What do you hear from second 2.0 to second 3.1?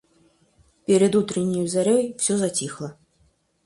всё затихло.